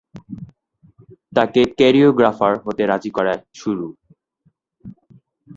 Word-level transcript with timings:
তাকে 1.33 1.61
কোরিওগ্রাফার 1.79 2.53
হতে 2.65 2.83
রাজি 2.85 3.11
করায় 3.17 3.41
সুরু। 3.53 3.87